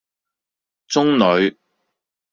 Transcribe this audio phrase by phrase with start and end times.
[0.89, 1.55] 中女